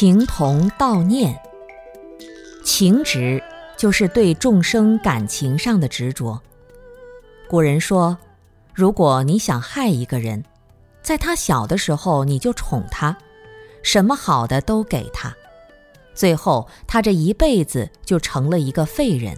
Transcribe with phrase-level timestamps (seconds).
[0.00, 1.36] 情同道念，
[2.62, 3.42] 情执
[3.76, 6.40] 就是对众生感情上的执着。
[7.48, 8.16] 古人说，
[8.72, 10.44] 如果你想害一个人，
[11.02, 13.18] 在他小的时候你就宠他，
[13.82, 15.36] 什么好的都给他，
[16.14, 19.36] 最后他这一辈子就成了一个废人。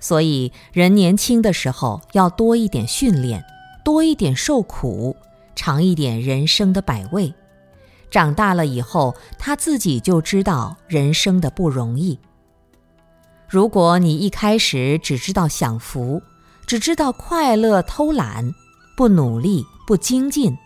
[0.00, 3.44] 所以，人年轻的时候要多一点训练，
[3.84, 5.14] 多一点受苦，
[5.54, 7.34] 尝一点人生的百味。
[8.12, 12.18] 长大了以后，他自己就知道人生的不容易。
[13.48, 16.22] 如果你一开始只知道享福，
[16.66, 18.54] 只知道快乐、偷懒，
[18.98, 20.58] 不努力、不精进，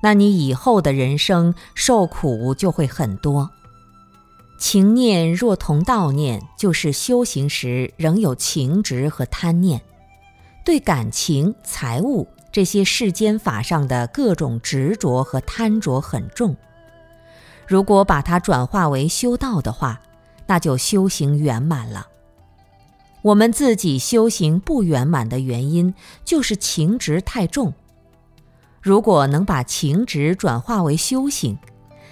[0.00, 3.50] 那你以后的人生受苦就会很多。
[4.56, 9.80] 情念若同道念，就是修行时仍有情执和贪念，
[10.64, 16.56] 对感情、财物这些世间法上的各种执着和贪着很重。
[17.68, 20.00] 如果把它转化为修道的话，
[20.46, 22.06] 那就修行圆满了。
[23.20, 25.92] 我们自己修行不圆满的原因，
[26.24, 27.74] 就是情执太重。
[28.80, 31.58] 如果能把情执转化为修行，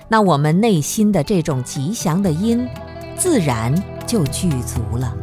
[0.09, 2.69] 那我们内心的这种吉祥的因，
[3.17, 3.75] 自然
[4.07, 5.17] 就具足了。